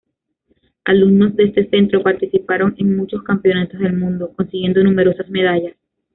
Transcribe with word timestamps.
Alumnos 0.85 1.35
de 1.35 1.43
este 1.43 1.69
centro 1.69 2.01
participaron 2.01 2.73
en 2.79 2.95
muchos 2.97 3.21
campeonatos 3.21 3.79
del 3.79 3.95
mundo, 3.95 4.33
consiguiendo 4.35 4.83
numerosas 4.83 5.29
medallas. 5.29 5.75